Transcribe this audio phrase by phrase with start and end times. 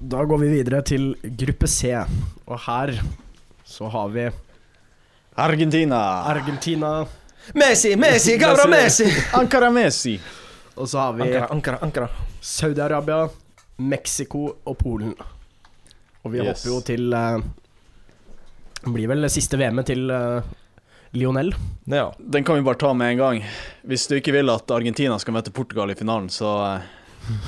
[0.00, 1.90] Da går vi videre til gruppe C,
[2.46, 2.92] og her
[3.66, 4.28] så har vi
[5.38, 5.98] Argentina.
[6.30, 6.92] Argentina,
[7.54, 9.06] Messi, Messi, Gabra Messi!
[9.34, 10.18] Ankara Messi.
[10.76, 12.08] og så har vi Ankara, Ankara, Ankara.
[12.42, 13.28] Saudi-Arabia,
[13.78, 15.14] Mexico og Polen.
[16.24, 16.46] Og vi Yes.
[16.46, 17.40] hopper jo til uh,
[18.84, 20.42] Det blir vel siste VM-et til uh,
[21.12, 21.52] Lionel.
[21.90, 22.12] Ja.
[22.18, 23.42] Den kan vi bare ta med en gang.
[23.82, 27.38] Hvis du ikke vil at Argentina skal møte Portugal i finalen, så eh,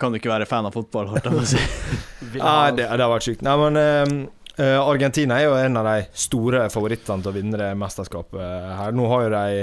[0.00, 1.62] kan du ikke være fan av fotball, holdt jeg på å si.
[2.42, 3.42] Ah, det, det har vært sykt.
[3.46, 4.14] Nei, men eh,
[4.60, 8.40] eh, Argentina er jo en av de store favorittene til å vinne det mesterskapet
[8.80, 8.96] her.
[8.96, 9.62] Nå har jo de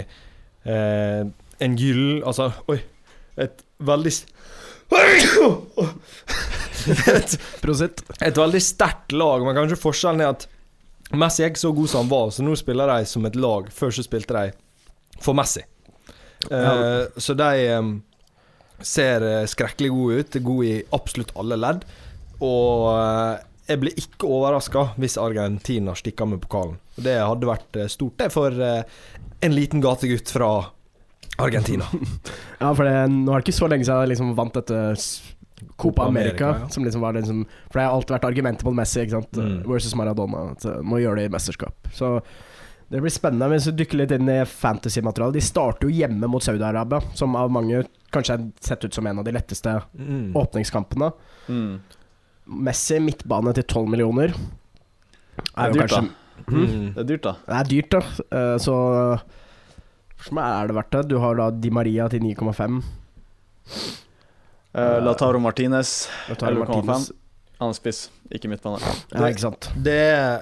[0.70, 1.22] uh,
[1.68, 2.80] en gyll Altså, oi
[3.44, 4.14] Et veldig
[7.14, 7.36] et,
[8.30, 10.48] et veldig sterkt lag, men kanskje forskjellen er at
[11.14, 13.68] Messi er ikke så god som han var, så nå spiller de som et lag.
[13.74, 14.54] Før så spilte de
[15.22, 15.62] for Messi.
[16.50, 17.92] Eh, Så de eh,
[18.86, 20.38] ser eh, skrekkelig gode ut.
[20.46, 21.84] Gode i absolutt alle ledd.
[22.44, 26.78] Og eh, jeg blir ikke overraska hvis Argentina stikker med pokalen.
[26.96, 30.52] Det hadde vært eh, stort, det, for en liten gategutt fra
[31.42, 31.88] Argentina.
[32.64, 34.78] Ja, for det, nå er det ikke så lenge siden jeg liksom vant dette
[35.80, 36.70] Copa America, America, ja.
[36.72, 39.58] som liksom var liksom For det har alltid vært argumentet mot Messi, ikke sant, Mm.
[39.68, 40.44] versus Maradona.
[40.54, 41.90] At må gjøre det i mesterskap.
[41.96, 42.14] Så
[42.94, 45.34] det blir spennende hvis du dykker litt inn i fantasy-materialet.
[45.40, 47.80] De starter jo hjemme mot Saudi-Arabia, som av mange
[48.14, 50.34] kanskje er sett ut som en av de letteste Mm.
[50.38, 51.12] åpningskampene.
[51.50, 51.80] Mm.
[52.68, 54.36] Messi midtbane til 12 millioner.
[54.36, 56.02] Det er dyrt, da.
[56.48, 56.94] Mm.
[56.94, 57.34] Det er dyrt, da.
[57.48, 58.02] Det er dyrt, da.
[58.38, 58.76] Eh, Så
[60.24, 61.08] for meg er det verdt det.
[61.10, 62.84] Du har da Di Maria til 9,5.
[64.76, 67.12] Uh, Lataro Martinez, Da tar du 11,5.
[67.62, 68.80] Annen er spiss, ikke midtbane.
[69.14, 69.70] Ja, ikke sant.
[69.82, 70.42] Det er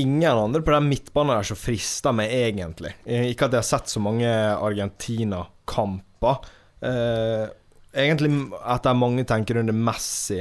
[0.00, 2.94] ingen andre på den midtbanen der som frister meg, egentlig.
[3.04, 6.48] Eh, Ikke at jeg har sett så mange Argentina-kamper.
[6.80, 7.44] Eh,
[7.92, 10.40] egentlig at det er mange tenker under Messi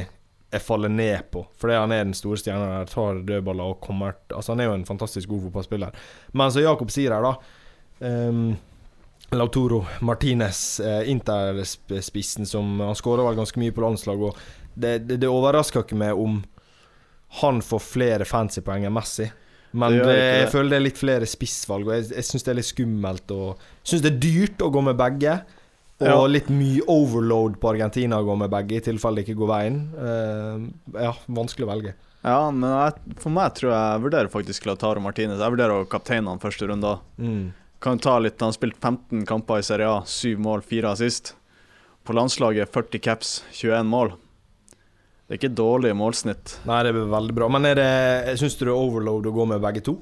[0.50, 4.16] jeg faller ned på, fordi han er den store stjerna der, tar dødballer og kommer
[4.34, 5.94] Altså, han er jo en fantastisk god fotballspiller.
[6.34, 7.36] Men som Jakob sier her, da
[8.30, 8.56] um,
[9.38, 15.20] Lautoro Martinez, eh, Inter-spissen, som Han skåra vel ganske mye på landslaget, og det, det,
[15.22, 16.42] det overrasker ikke meg om
[17.44, 19.28] han får flere fancy poeng enn Messi.
[19.72, 22.52] Men Det det, jeg føler det er litt flere spissvalg, og jeg, jeg syns det
[22.54, 23.32] er litt skummelt.
[23.36, 25.40] Og syns det er dyrt å gå med begge.
[26.00, 26.20] Og Ja.
[26.32, 29.80] litt mye overload på Argentina å gå med begge, i tilfelle det ikke går veien.
[30.00, 31.94] Uh, ja, vanskelig å velge.
[32.24, 35.40] Ja, men jeg, for meg tror jeg jeg vurderer faktisk Lautaro Martinez.
[35.40, 36.98] Jeg vurderer å kapteine han første runde.
[37.20, 37.52] Mm.
[37.84, 41.34] Kan ta litt, Han har spilt 15 kamper i Serie A, 7 mål, 4 assist.
[42.04, 44.16] På landslaget 40 caps, 21 mål.
[45.30, 46.56] Det er ikke dårlig målsnitt.
[46.66, 47.48] Nei, det blir veldig bra.
[47.54, 49.94] Men er det Syns du det er overload å gå med begge to?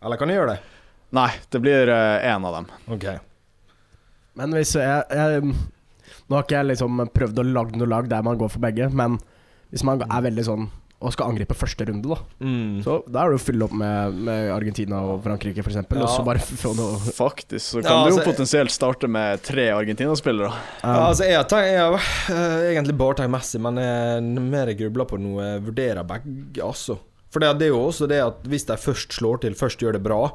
[0.00, 0.62] Eller kan jeg gjøre det?
[1.18, 2.70] Nei, det blir én av dem.
[2.96, 3.04] Ok.
[4.40, 5.52] Men hvis jeg, jeg
[6.28, 8.88] Nå har ikke jeg liksom prøvd å lage noe lag der man går for begge,
[8.96, 9.18] men
[9.68, 10.66] hvis man er veldig sånn
[11.00, 12.82] og skal angripe første runde, da, Mm.
[12.82, 16.08] så da er det å fylle opp med, med Argentina og Frankrike, f.eks., eksempel og
[16.10, 19.68] så bare få noe Faktisk så kan Ja, du jo altså- potensielt starte med tre
[19.70, 20.50] Argentina-spillere.
[20.82, 24.74] Ja, altså, jeg har, tenkt, jeg har uh, egentlig bare tenkt Messi, men jeg, mer
[24.74, 26.98] grubler på noe, jeg vurderer begge, altså.
[27.30, 29.92] For det, det er jo også det at hvis de først slår til, først gjør
[29.92, 30.32] det bra,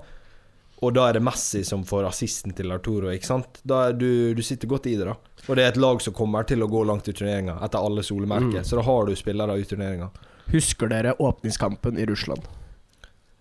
[0.83, 3.59] og da er det Messi som får assisten til Arturo, ikke sant?
[3.65, 5.15] Da er du, du sitter godt i det, da.
[5.47, 8.03] Og det er et lag som kommer til å gå langt i turneringa, etter alle
[8.03, 8.61] solemerker.
[8.61, 8.67] Mm.
[8.67, 10.09] Så da har du spillere i turneringa.
[10.51, 12.43] Husker dere åpningskampen i Russland?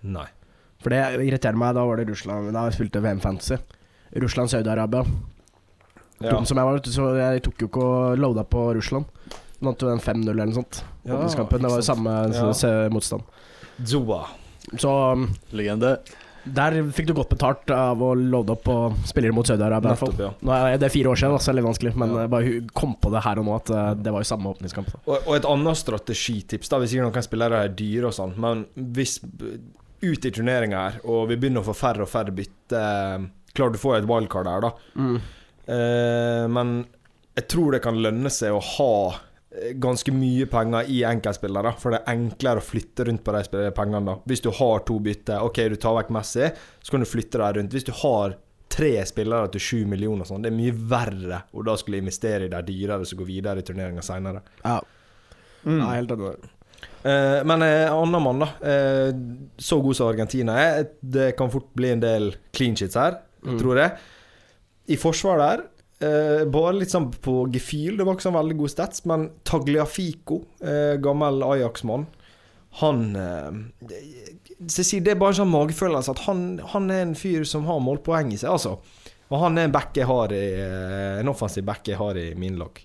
[0.02, 0.26] Nei.
[0.82, 1.74] For det irriterer meg.
[1.76, 3.58] Da var det Russland Da jeg spilte VM Fantasy.
[4.18, 5.04] Russland-Saudi-Arabia.
[6.22, 6.30] Ja.
[6.30, 9.06] Dum som jeg var, vet du, så jeg tok jo ikke og loada på Russland.
[9.62, 10.82] Vant jo den 5-0 eller noe sånt.
[11.06, 11.62] Ja, Åpningskampen.
[11.62, 12.88] Det var jo samme Ja.
[12.90, 13.22] motstand.
[13.86, 14.24] Zoa.
[14.78, 15.96] Så um, Legende.
[16.44, 19.97] Der fikk du godt betalt av å loade opp og spille mot Saudi-Arabia.
[20.19, 20.30] ja.
[20.42, 22.20] Nå er det fire år siden, så det er litt vanskelig, men Ja.
[22.25, 24.88] jeg bare kom på det her og nå at eh, det var jo samme åpningskamp.
[25.06, 28.66] Og, og et annet strategitips, da, hvis ikke noen spillere er dyre og sånn, men
[28.76, 29.20] hvis
[30.02, 33.78] ut i turneringa her, og vi begynner å få færre og færre bytte Klart du
[33.78, 34.70] får et wildcard der, da.
[34.97, 35.16] Mm.
[35.69, 36.70] Eh, men
[37.36, 39.19] jeg tror det kan lønne seg å ha eh,
[39.76, 44.04] ganske mye penger i enkeltspillere, for det er enklere å flytte rundt på de pengene.
[44.06, 46.49] da Hvis du har to bytter, OK, du tar vekk Messi,
[46.82, 47.72] så kan du flytte deg rundt.
[47.76, 48.37] Hvis du har
[48.72, 52.49] tre spillere til sju millioner, sånn, det er mye verre å da skulle investere i
[52.49, 54.40] de dyrere som går videre i turneringa seinere.
[54.64, 54.81] Ja,
[55.64, 55.81] Mm.
[55.81, 56.31] er helt enig.
[57.04, 58.49] Eh, men eh, annen mann, da.
[58.66, 59.12] Eh,
[59.58, 60.88] så god som Argentina er.
[61.00, 63.58] Det kan fort bli en del clean shits her, Mm.
[63.60, 63.93] tror jeg.
[64.88, 65.62] I forsvaret der,
[66.04, 70.43] eh, bare litt sånn på gefühl, det var ikke sånn veldig god stats, men Tagliafico,
[70.64, 72.06] eh, gammel Ajax-mann,
[72.81, 73.50] han eh,
[74.62, 78.32] Det er bare en sånn magefølelse at han, han er en fyr som har målpoeng
[78.32, 78.78] i seg, altså.
[79.32, 82.32] Og han er en back jeg har i, eh, en offensiv back jeg har i
[82.38, 82.81] min lag.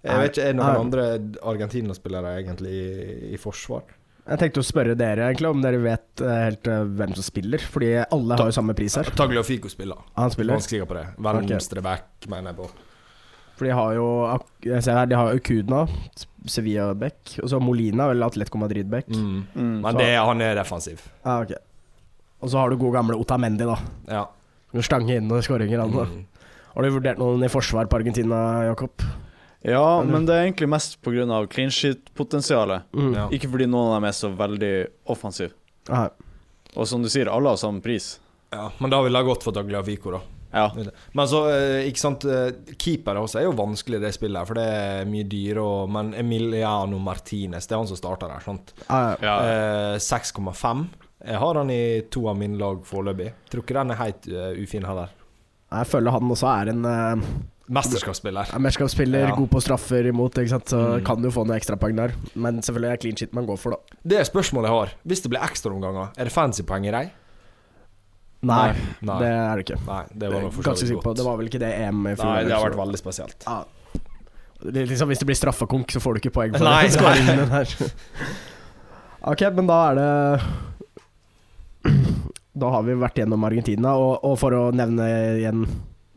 [0.00, 1.06] Jeg vet ikke, Er det noen andre
[1.44, 3.84] Argentina-spillere egentlig i, i forsvar?
[4.30, 7.64] Jeg tenkte å spørre dere egentlig om dere vet eh, helt eh, hvem som spiller.
[7.66, 9.10] Fordi alle har jo samme pris her.
[9.18, 10.04] Tagliafico spiller.
[10.14, 10.54] Han spiller.
[10.54, 11.06] Vanskelig på det.
[11.18, 12.68] Venstre back, mener jeg på.
[13.60, 14.04] For de har jo
[14.64, 15.82] Jeg ser her, de har Ukudna,
[16.48, 19.10] Sevilla Beck, og så Molina, vel Atletico Madrid Beck.
[19.10, 19.42] Mm.
[19.52, 19.74] Mm.
[19.82, 21.02] Men det, han er defensiv.
[21.24, 21.56] Ah, ok.
[22.40, 23.76] Og så har du god gamle Otamendi, da.
[24.08, 24.22] Ja.
[24.72, 25.82] Du stange inn noen skåringer.
[25.82, 25.90] han.
[25.92, 26.46] Mm.
[26.70, 28.38] Har du vurdert noen i forsvar på Argentina,
[28.70, 28.94] Jakob?
[29.62, 31.46] Ja, men det er egentlig mest pga.
[31.52, 32.88] clean shit-potensialet.
[32.96, 33.14] Mm.
[33.14, 33.28] Ja.
[33.36, 34.74] Ikke fordi noen av dem er så veldig
[35.12, 35.52] offensive.
[35.90, 38.18] Og som du sier, alle har samme pris.
[38.50, 38.70] ja.
[38.78, 40.20] Men da ville jeg gått for Tagliafico, da.
[40.50, 40.72] Ja.
[41.12, 44.58] Men så, eh, ikke sant Keepere Keeper også er jo vanskelig, det spillet, her, for
[44.58, 45.62] det er mye dyre.
[45.62, 48.42] Og, men Emiliano Martinez, det er han som starter der.
[48.44, 48.74] sant?
[48.88, 49.36] ah, ja.
[49.44, 49.94] ja.
[49.94, 50.84] Eh, 6,5.
[51.20, 53.32] Jeg har han i to av mine lag foreløpig.
[53.52, 55.12] Tror ikke den er helt eh, ufin heller.
[55.70, 57.26] Jeg føler han også er en uh,
[57.70, 58.50] Mesterskapsspiller.
[58.58, 59.34] mesterskapsspiller, Ja.
[59.36, 60.64] god på straffer imot, ikke sant?
[60.66, 61.04] så Mm.
[61.04, 62.12] kan du få noen ekstrapoeng der.
[62.34, 63.76] Men selvfølgelig er det clean shit man går for, da.
[64.04, 64.88] Det er spørsmålet jeg har.
[65.06, 67.10] Hvis det blir ekstraomganger, er det fancy-poeng i dem?
[68.42, 68.72] Nei,
[69.02, 69.18] Nei.
[69.20, 69.78] det er det ikke.
[69.86, 71.04] Nei, det var Ganske godt.
[71.04, 71.14] på.
[71.14, 72.24] Det var vel ikke det EM i fjor?
[72.24, 73.44] Nei, det har vært veldig spesielt.
[73.46, 73.64] Ja.
[74.62, 77.48] Det Liksom, hvis det blir straffekonk, så får du ikke poeng for Nei, det.
[77.48, 77.66] her
[79.22, 80.40] Ok, men da er det
[82.58, 85.06] Da har vi vært gjennom Argentina, og, og for å nevne
[85.38, 85.66] igjen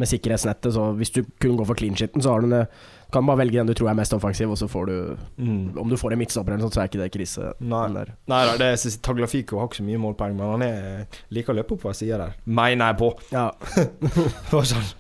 [0.04, 2.68] med sikkerhetsnettet, så hvis du kun går for clean shiten, så har du en,
[3.14, 4.96] kan du bare velge den du tror er mest offensiv, og så får du
[5.38, 5.78] Mm.
[5.80, 7.52] Om du får en midtstopper eller noe sånt, så er ikke det krise.
[7.62, 7.86] Nei.
[7.94, 8.12] Der.
[8.32, 11.76] Nei det er Tagliafico har ikke så mye målpoeng, men han er liker å løpe
[11.78, 12.36] opp hver sida der.
[12.46, 13.12] Mener jeg på.
[13.34, 13.48] Ja.
[14.74, 14.92] Sånn.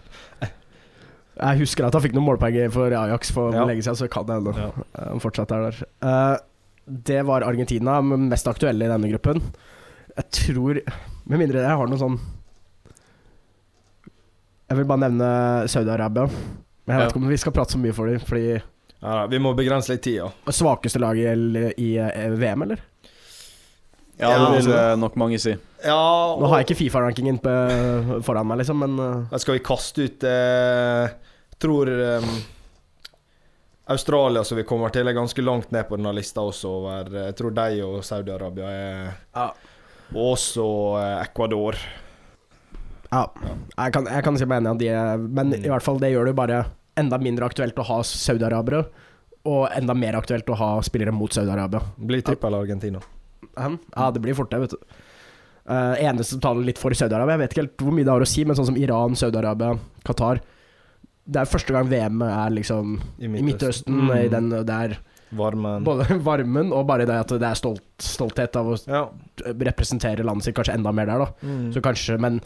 [1.33, 3.63] Jeg husker at han fikk noen målpoeng for Ajax for Ja.
[3.65, 4.53] lenge siden, så kan det ennå.
[4.57, 4.69] Ja.
[4.93, 5.79] eh, han fortsatt er der.
[6.05, 6.37] Uh,
[7.09, 9.41] det var Argentina, mest aktuelle i denne gruppen.
[10.13, 10.81] Jeg tror
[11.25, 12.19] Med mindre jeg har noe sånn
[14.73, 15.27] Jeg vil bare nevne
[15.69, 16.23] Saudi-Arabia.
[16.25, 17.09] Men jeg vet Ja.
[17.11, 18.61] ikke om vi skal prate så mye for dem, fordi
[19.03, 20.31] Ja, vi må begrense litt tida.
[20.49, 22.79] Svakeste laget i, i eh, VM, eller?
[24.17, 24.73] ja, det vil altså.
[24.79, 25.53] eh, nok mange si.
[25.83, 27.39] Ja, Nå har jeg ikke Fifa-rankingen
[28.23, 31.09] foran meg, liksom, men eh, Da skal vi kaste ut eh,
[31.59, 32.29] Tror um,
[33.93, 36.69] Australia, som vi kommer til, er ganske langt ned på denne lista også.
[36.71, 39.49] Over, jeg tror de og Saudi-Arabia er Ja.
[40.13, 40.65] Og også
[41.01, 41.75] eh, Ecuador.
[43.13, 43.23] Ja.
[43.77, 46.09] Jeg kan, jeg kan si meg enig i at de Men i hvert fall, det
[46.13, 46.59] gjør det jo bare
[46.97, 48.83] enda mindre aktuelt å ha saudi-arabere.
[49.49, 51.81] Og enda mer aktuelt å ha spillere mot Saudi-Arabia.
[51.99, 53.01] Blir trippel Argentina.
[53.59, 55.01] Ja, det blir fort det, vet du.
[55.63, 58.23] Uh, eneste som taler litt for Saudi-Arabia, jeg vet ikke helt hvor mye det har
[58.23, 60.41] å si, men sånn som Iran, Saudi-Arabia, Qatar
[61.23, 64.11] Det er første gang VM er liksom I i Midtøsten, Mm.
[64.17, 64.97] i den der
[65.33, 65.83] Varmen.
[65.87, 69.05] Både varmen og bare det at det er stolt, stolthet av å Ja.
[69.63, 71.31] representere landet sitt kanskje enda mer der, da.
[71.41, 71.71] Mm.
[71.73, 72.41] Så kanskje, men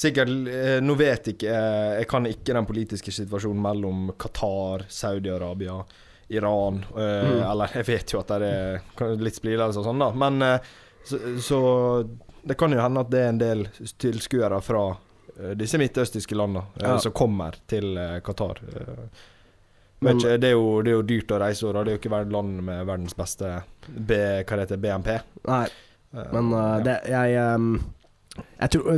[0.00, 1.56] Sikkert eh, Nå vet jeg ikke
[2.00, 5.80] Jeg kan ikke den politiske situasjonen mellom Qatar, Saudi-Arabia,
[6.32, 7.42] Iran eh, Mm.
[7.50, 10.08] Eller jeg vet jo at det er litt splidelse og sånn, da.
[10.16, 10.70] Men eh,
[11.04, 11.60] så, så
[12.42, 13.66] det kan jo hende at det er en del
[14.00, 14.84] tilskuere fra
[15.56, 16.94] disse midtøstiske landene Ja.
[17.00, 17.94] som kommer til
[18.24, 18.58] Qatar.
[20.00, 22.00] Men- ikke, det, er jo, det er jo dyrt å reise, og det er jo
[22.00, 23.50] ikke hvert land med verdens beste
[23.88, 25.10] B, hva det heter, BNP.
[25.48, 25.64] Nei.
[26.32, 26.78] Men uh, ja.
[26.88, 27.68] det, jeg um,
[28.58, 28.88] Jeg tror,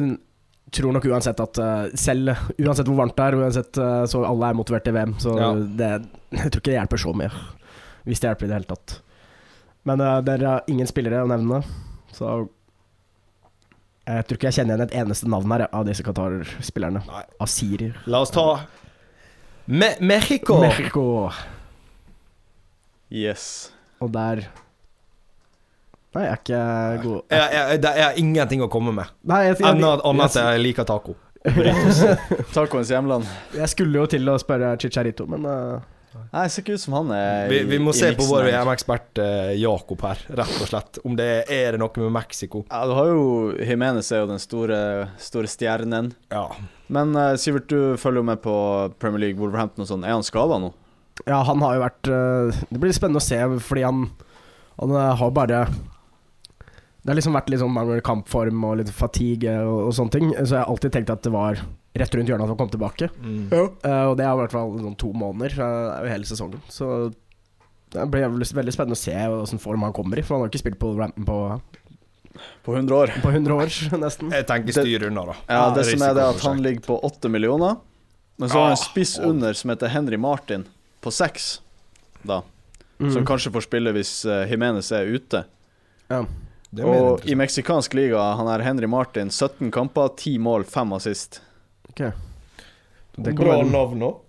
[0.73, 4.49] tror nok uansett at uh, selv Uansett hvor varmt det er, uansett uh, så alle
[4.53, 5.53] er motivert til VM, så Ja.
[5.55, 5.91] det,
[6.33, 7.31] jeg tror ikke det hjelper så mye.
[8.09, 8.95] Hvis det hjelper i det hele tatt.
[9.89, 11.63] Men uh, dere har ingen spillere å nevne,
[12.15, 12.33] så
[14.03, 17.05] jeg tror ikke jeg kjenner igjen et eneste navn her av disse Qatar-spillerne.
[17.43, 17.93] Asiri.
[18.11, 18.47] La oss ta
[19.71, 20.57] Me Mexico.
[20.65, 21.05] Mexico.
[23.13, 23.45] Yes.
[24.03, 24.47] Og der
[26.13, 26.41] Nei, jeg er
[26.99, 29.13] ikke god Jeg, jeg, det er ingenting å komme med.
[29.25, 31.15] Nei, jeg, jeg, Annet enn at jeg, liker taco.
[32.55, 33.27] Tacoens hjemland.
[33.57, 35.81] jeg skulle jo til å spørre Chicharito, men uh,
[36.33, 38.27] Nei, det ser ikke ut som han er Vi, vi må i- i se på
[38.29, 38.45] vår.
[38.51, 40.99] VM-ekspert eh, Jakob her, rett og slett.
[41.09, 42.61] Om det er, er det noe med Mexico.
[42.69, 43.23] Ja, du har jo
[43.57, 44.79] Jimenez er jo den store,
[45.17, 46.13] store stjernen.
[46.33, 46.45] Ja.
[46.93, 48.55] Men eh, Sivert, du følger jo med på
[49.01, 50.05] Premier League, Wolverhampton og sånn.
[50.05, 50.75] Er han skada nå?
[51.25, 54.05] Ja, han har jo vært øh, Det blir spennende å se, fordi han
[54.81, 55.65] Han øh, har bare
[57.03, 60.29] Det har liksom vært litt sånn mangel kampform og litt fatigue og, og sånne ting.
[60.39, 61.59] Så jeg har alltid tenkt at det var
[61.99, 63.09] rett rundt hjørnet at han kom tilbake.
[63.19, 63.49] Mm.
[63.51, 65.57] Eh, og det har i hvert fall sånn to måneder.
[65.57, 66.61] så Det er jo hele sesongen.
[66.71, 66.91] Så
[67.93, 70.23] det blir veldig spennende å se åssen form han kommer i.
[70.25, 71.39] For han har ikke spilt på rampen på,
[72.65, 73.13] På 100 år.
[73.25, 74.31] på 100 år, nesten.
[74.33, 75.35] Jeg tenker styr unna, da.
[75.51, 77.77] Ja, det som er det at han ligger på 8 millioner.
[78.39, 80.65] Men så har han en Ah, spiss under som heter Henry Martin,
[81.03, 81.51] på 6,
[82.23, 82.41] da.
[83.03, 83.11] Mm.
[83.13, 85.43] Som kanskje får spille hvis uh, Jimenez er ute.
[86.09, 86.31] Er mer
[86.81, 91.43] Og i meksikansk liga, han er Henry Martin, 17 kamper, 10 mål, 5 assist.
[91.91, 92.01] Ok.
[93.17, 94.21] Det Bra være- navn òg.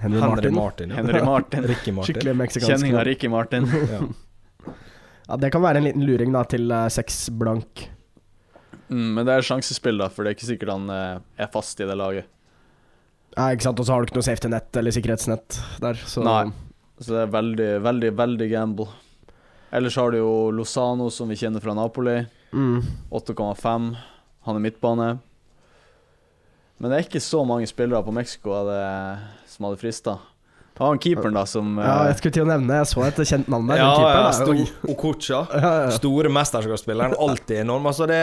[0.00, 0.54] Henry, Henry Martin.
[0.54, 0.88] Martin.
[0.90, 0.96] ja.
[0.96, 1.64] Henry Martin.
[1.68, 2.14] Ricky Martin.
[2.14, 2.70] Skikkelig meksikansk.
[2.72, 3.66] Kjenning av Ricky Martin.
[3.92, 4.00] Ja.
[5.30, 7.84] Ja, det kan være en liten luring da til uh, seks blank.
[8.88, 11.78] Mm, men det er sjansespill, da, for det er ikke sikkert han uh, er fast
[11.78, 12.26] i det laget.
[13.36, 16.00] Ja, ikke sant, Og så har du ikke noe safety net eller sikkerhetsnett der.
[16.02, 16.48] Så Nei.
[16.98, 18.88] Så det er veldig, veldig, veldig gamble.
[19.70, 22.24] Ellers har du jo Lozano, som vi kjenner fra Napoli.
[22.52, 22.82] Mm.
[23.10, 23.96] 8,5.
[24.46, 25.10] Han er midtbane.
[26.80, 28.80] Men det er ikke så mange spillere på Mexico hadde,
[29.46, 30.16] som hadde frista.
[30.80, 33.02] Det var han keeperen, da, som Ja, eh, jeg skulle til å nevne Jeg så
[33.04, 33.82] et kjent navn der.
[33.82, 35.40] Ja, den ja, sto Okocha.
[35.60, 35.90] Ja, ja.
[35.92, 37.18] Store mesterskapsspilleren.
[37.20, 37.90] Alltid enorm.
[37.90, 38.20] Altså det,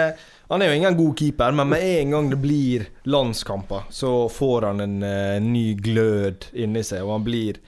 [0.50, 4.72] han er jo ingen god keeper, men med en gang det blir landskamper, så får
[4.72, 7.62] han en uh, ny glød inni seg, og han blir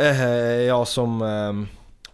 [0.00, 0.26] uh,
[0.64, 1.62] Ja, som eh,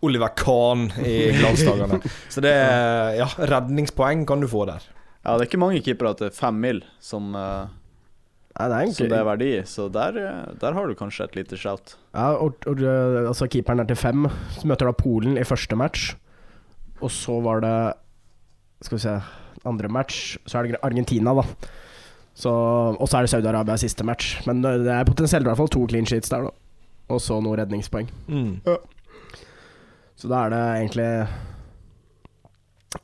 [0.02, 1.98] Oliver Kahn i glansdagene.
[2.30, 4.84] Så det er Ja, redningspoeng kan du få der.
[5.24, 7.66] Ja, det er ikke mange keepere til fem mil som, eh,
[8.58, 11.26] Nei, det er som det er verdi i, så der, eh, der har du kanskje
[11.28, 11.96] et lite shout.
[12.14, 14.26] Ja, og, og, øh, altså Keeperen er til fem.
[14.56, 16.14] Så møter da Polen i første match.
[17.00, 17.74] Og så var det
[18.82, 19.20] Skal vi se
[19.66, 21.42] Andre match, så er det Argentina, da.
[22.38, 24.38] Så, og så er det Saudi-Arabia siste match.
[24.46, 26.50] Men det er potensielt i hvert fall to clean sheets der, da.
[27.10, 28.06] Og så noen redningspoeng.
[28.28, 28.60] Mm.
[30.18, 31.08] Så da er det egentlig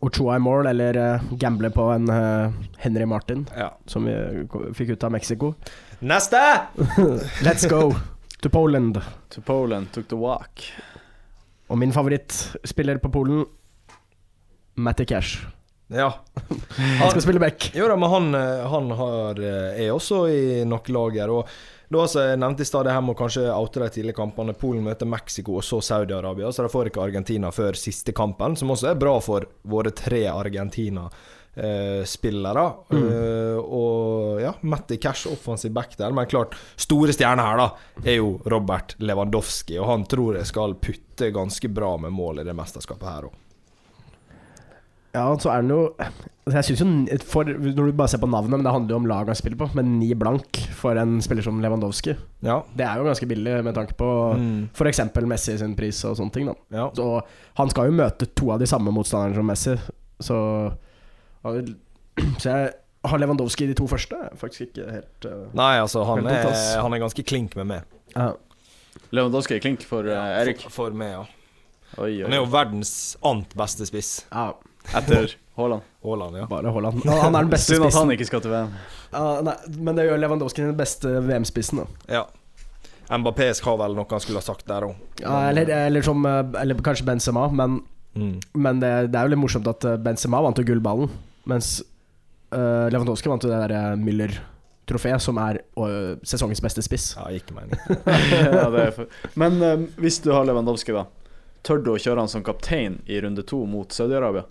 [0.00, 3.68] Ochoa i mål, eller uh, gamble på en eh, Henry Martin, Ja.
[3.86, 4.14] som vi
[4.74, 5.52] fikk ut av Mexico.
[6.00, 6.40] Neste!
[7.44, 7.92] Let's go
[8.40, 8.98] to Poland.
[9.36, 10.64] To Poland took the walk.
[11.68, 13.44] Og min favorittspiller på Polen,
[14.74, 15.44] Matty Cash.
[15.92, 16.08] Ja.
[17.00, 17.70] Han skal spille back.
[17.74, 21.30] Jo da, men han, eh, han har, eh, er også i nok lager.
[21.30, 21.48] Og
[21.92, 24.54] da som jeg nevnte i stad, det her må kanskje oute de tidlige kampene.
[24.58, 28.56] Polen møter Mexico og så Saudi-Arabia, så de får ikke Argentina før siste kampen.
[28.56, 32.66] Som også er bra for våre tre Argentina-spillere.
[32.98, 36.10] Eh, og ja, Matti Cash offensiv back der.
[36.16, 37.68] Men klart, store stjerne her, da,
[38.02, 39.78] er jo Robert Lewandowski.
[39.78, 43.43] Og han tror jeg skal putte ganske bra med mål i det mesterskapet her òg.
[45.14, 45.80] Ja, så er den jo
[46.50, 49.06] Jeg synes jo for, Når du bare ser på navnet, men det handler jo om
[49.06, 52.16] laget han spiller på, men ni blank for en spiller som Lewandowski.
[52.44, 52.56] Ja.
[52.76, 54.68] Det er jo ganske billig med tanke på Mm.
[54.74, 55.00] f.eks.
[55.30, 56.46] Messi sin pris og sånne ting.
[56.50, 56.88] da ja.
[56.98, 57.22] Så
[57.56, 59.76] Han skal jo møte to av de samme motstanderne som Messi,
[60.20, 60.38] så
[62.38, 62.72] Så jeg
[63.04, 64.16] har Lewandowski de to første.
[64.40, 67.82] Faktisk ikke helt uh, Nei, altså, han Helt er, han er ganske klink med meg.
[68.16, 68.32] ja.
[69.14, 70.60] Lewandowski er klink for uh, Erik.
[70.66, 71.24] For, for meg, ja.
[72.02, 74.24] Oi, Han er jo verdens ant beste spiss.
[74.32, 74.52] ja,
[74.92, 75.82] Etter Haaland.
[76.04, 76.46] Haaland, ja.
[76.50, 77.04] bare Haaland.
[77.06, 78.72] Han, han er den beste Synd at han ikke skal til VM.
[79.14, 81.84] Uh, nei, men det gjør Lewandowski den beste VM-spissen.
[81.84, 82.24] da ja.
[83.14, 85.00] Mbappé skal vel noe han skulle ha sagt der òg.
[85.20, 87.82] Ja, eller, eller som eh, Eller kanskje Benzema, men,
[88.14, 88.38] Mm.
[88.52, 91.08] men det, det er jo litt morsomt at eh, Benzema vant jo gullballen,
[91.50, 91.80] mens
[92.54, 97.08] uh, Lewandowski vant jo det der eh, Müller-trofeet, som er uh, sesongens beste spiss.
[97.18, 97.74] Ja, ikke mening.
[98.54, 99.10] ja, det er for...
[99.40, 101.08] Men uh, hvis du har Lewandowski, da.
[101.66, 104.44] Tør du å kjøre han som kaptein i runde to mot Saudi-Arabia?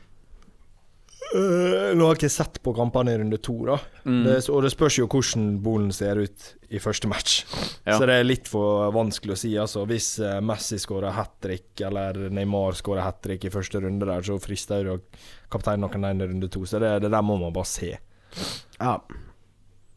[1.34, 3.78] Øh, nå har jeg ikke sett på kampene i runde to, da.
[4.06, 4.20] Mm.
[4.28, 7.44] Det, og det spørs jo hvordan Bolen ser ut i første match.
[7.86, 7.98] Ja.
[7.98, 9.54] Så det er litt for vanskelig å si.
[9.60, 14.10] Altså, hvis eh, Messi skårer hat trick, eller Neymar skårer hat trick i første runde
[14.10, 15.00] der, så frister jo
[15.54, 16.66] kapteinen noen inn i runde to.
[16.70, 17.94] Så det, det der må man bare se.
[18.80, 18.98] Ja.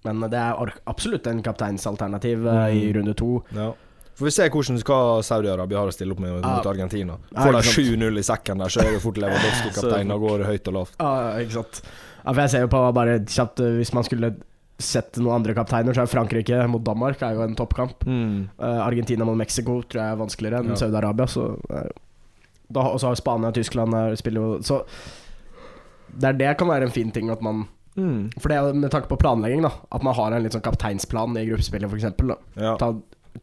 [0.07, 2.63] Men det er absolutt en kapteinsalternativ mm.
[2.79, 3.41] i runde to.
[3.57, 3.73] Ja.
[4.17, 6.57] Får vi se hvordan skal Saudi-Arabia har å stille opp med Ja.
[6.57, 7.19] mot Argentina.
[7.37, 10.69] Får de 7-0 i sekken der, så er det fort Lewandowski kaptein Da går høyt
[10.69, 10.95] og lavt.
[11.01, 11.83] Ja, ikke sant.
[12.25, 14.33] Ja, for jeg ser jo på bare kjapt eh, Hvis man skulle
[14.79, 18.03] sett noen andre kapteiner, så er Frankrike mot Danmark er jo en toppkamp.
[18.05, 18.49] Mm.
[18.61, 20.81] Uh, Argentina mot Mexico tror jeg er vanskeligere enn Ja.
[20.81, 21.27] Saudi-Arabia.
[21.33, 21.89] Så eh,
[22.73, 24.83] da- Og så har Spania og Tyskland der, spiller jo Så
[26.17, 28.29] det er det kan være en fin ting at man Mm.
[28.39, 29.71] For det er med tanke på planlegging, da.
[29.91, 32.05] At man har en litt sånn kapteinsplan i gruppespillet, f.eks.
[32.61, 32.75] Ja.
[32.77, 32.91] Ta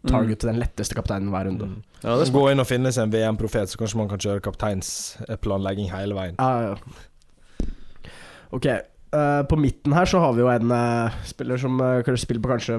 [0.10, 1.70] target til den letteste kapteinen hver runde.
[1.72, 1.82] Mm.
[2.04, 5.92] Ja, det Gå inn og finne seg en VM-profet, så kanskje man kan kjøre kapteinsplanlegging
[5.94, 6.36] hele veien.
[6.40, 7.68] Ja, ja.
[8.54, 12.44] Ok, uh, på midten her så har vi jo en uh, spiller som uh, spiller
[12.44, 12.78] på kanskje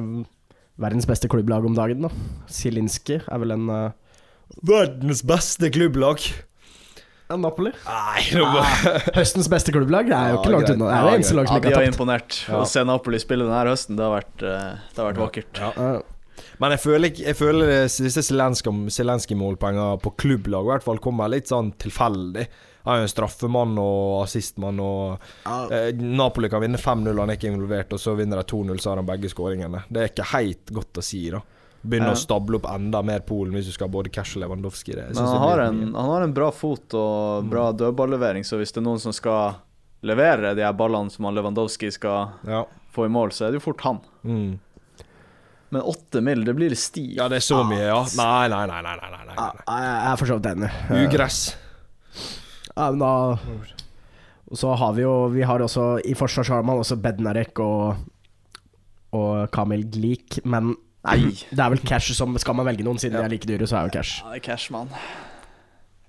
[0.78, 2.04] verdens beste klubblag om dagen.
[2.06, 2.11] da
[2.50, 3.68] Zielinski er vel en
[4.62, 6.21] Verdens beste klubblag!
[7.30, 7.71] ja, Napoli.
[7.88, 10.11] Nei, nå bare Høstens beste klubblag.
[10.11, 10.85] Det er jo Ja, ikke langt unna.
[10.85, 12.40] Det er Ja, det eneste lag som Ja, ikke de har har imponert.
[12.44, 12.59] Ja.
[12.61, 15.62] Å se Napoli spille denne høsten, det har vært, det har vært vakkert.
[15.64, 15.94] Ja.
[16.59, 21.49] Men jeg føler, ikke- jeg føler disse Zelenskyj-målpoengene på klubblag i hvert fall kommer litt
[21.50, 22.47] sånn tilfeldig.
[22.85, 25.19] Han er jo en straffemann og assistmann, og
[25.73, 28.91] eh, Napoli kan vinne 5-0, han er ikke involvert, og så vinner de 2-0, så
[28.93, 29.85] har han begge skåringene.
[29.88, 31.41] Det er ikke helt godt å si, da.
[31.85, 32.17] Begynne Ja.
[32.17, 34.95] å stable opp enda mer Polen hvis du skal ha både Cash og Lewandowski.
[34.95, 38.73] Det, Men han har, en, han har en bra fot og bra dødballevering, så hvis
[38.73, 39.57] det er noen som skal
[40.03, 42.64] levere de her ballene som han Lewandowski skal Ja.
[42.95, 44.00] få i mål, så er det jo fort han.
[44.25, 44.59] Mm.
[45.75, 47.02] Men åtte mil, det blir sti.
[47.19, 47.99] Ja, det er så mye, ja.
[48.14, 48.81] Nei, nei, nei.
[48.87, 50.71] nei, nei, nei, nei, jeg er for så vidt enig.
[51.02, 51.40] Ugress.
[52.75, 53.11] Ja, men da
[54.50, 58.00] Og så har vi jo Vi har også I forsvar har man også Bednarek og
[59.14, 60.73] Og Kamil Glik, men
[61.04, 61.21] Nei.
[61.50, 63.78] det er vel cash som Skal man velge noen, siden de er like dyre, så
[63.78, 64.23] er jo cash.
[64.25, 64.90] Ja, det er Cashman.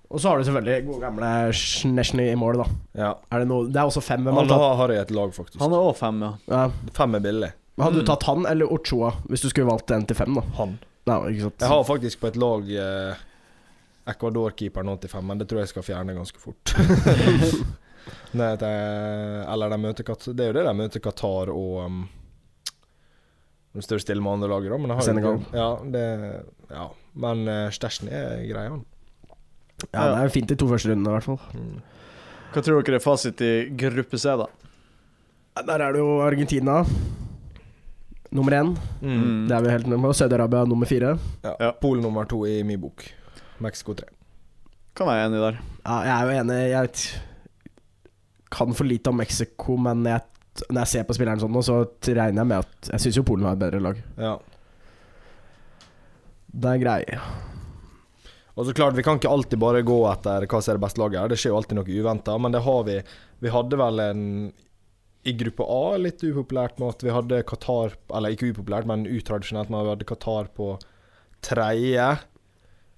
[0.09, 2.65] Og så har du selvfølgelig gode gamle Snesjny i mål, da.
[2.95, 3.11] Ja.
[3.33, 4.23] Er det, noe, det er også fem.
[4.23, 5.59] Hvem Han har, har jeg et lag, faktisk.
[5.59, 6.31] Han er òg fem, ja.
[6.53, 6.91] Ja.
[6.95, 7.51] Fem er billig.
[7.77, 8.05] Hadde Mm.
[8.05, 10.41] du tatt han eller Ochoa, hvis du skulle valgt en til fem, da?
[10.59, 10.77] Han.
[11.05, 11.59] Nei, ikke sant?
[11.61, 13.15] Jeg har faktisk på et lag eh,
[14.07, 16.73] Ecuador-keeperen 85, men det tror jeg skal fjerne ganske fort.
[18.37, 18.69] Nei, det,
[19.49, 22.03] eller de møter Kat Det er jo det de møter Qatar og um,
[23.73, 24.77] De står stille med andre laget, da.
[24.77, 26.03] Men har jo Ja, det,
[26.69, 26.83] ja.
[27.15, 28.83] Men uh, Stæsjen er grei, han.
[29.91, 31.41] Ja, det er fint de to første rundene, i hvert fall.
[31.57, 31.81] Mm.
[32.53, 34.45] Hva tror dere er fasit i gruppe C, da?
[35.65, 36.81] Der er det jo Argentina
[38.35, 38.73] nummer én.
[39.01, 39.45] Mm.
[39.49, 40.03] Det er vi helt med.
[40.05, 41.13] Og Saudi-Arabia nummer fire.
[41.45, 41.55] Ja.
[41.59, 41.71] Ja.
[41.81, 43.05] Polen nummer to i min bok.
[43.63, 44.09] Mexico 3.
[44.95, 45.59] Kan være enig der.
[45.85, 46.59] Ja, jeg er jo enig.
[46.71, 46.89] Jeg
[48.55, 50.21] kan for lite om Mexico, men jeg,
[50.69, 53.25] når jeg ser på spilleren sånn nå, så regner jeg med at Jeg syns jo
[53.27, 53.99] Polen har et bedre lag.
[54.21, 54.35] Ja.
[56.55, 57.01] Det er grei.
[58.55, 61.01] Og så klart, Vi kan ikke alltid bare gå etter hva som er det beste
[61.01, 61.19] laget.
[61.19, 61.27] her.
[61.33, 63.01] Det skjer jo alltid noe uventa, men det har vi.
[63.43, 64.21] Vi hadde vel en
[65.25, 69.71] i gruppe A litt upopulært med at vi hadde Qatar Eller ikke upopulært, men utradisjonelt
[69.73, 70.67] med at vi hadde Qatar på
[71.45, 72.07] tredje.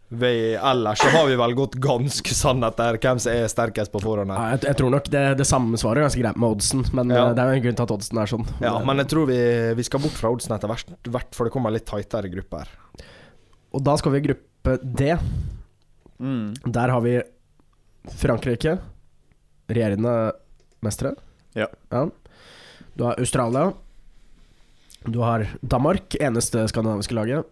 [0.10, 4.00] Vi, ellers så har vi vel gått ganske sann etter hvem som er sterkest på
[4.00, 6.86] forhånd Ja, jeg, jeg tror nok det, det samme svaret er ganske greit med oddsen,
[6.96, 7.26] men Ja.
[7.26, 8.46] eh, det er jo en grunn til at oddsen er sånn.
[8.64, 9.40] Ja, men jeg tror vi,
[9.76, 12.72] vi skal bort fra oddsen etter hvert, for det kommer litt tightere grupper.
[13.76, 15.12] Og da skal vi i gruppe D.
[16.24, 16.54] Mm.
[16.72, 17.18] Der har vi
[18.16, 18.78] Frankrike,
[19.68, 20.16] regjerende
[20.88, 21.18] mestere.
[21.58, 21.68] Ja.
[22.94, 23.72] Du har Australia.
[25.06, 27.46] Du har Danmark, eneste skandinaviske laget.